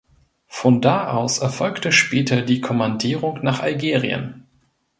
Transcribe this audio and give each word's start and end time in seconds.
Von 0.47 0.81
da 0.81 1.11
aus 1.11 1.37
erfolgte 1.37 1.91
später 1.91 2.41
die 2.41 2.59
Kommandierung 2.59 3.43
nach 3.43 3.59
Algerien. 3.59 4.47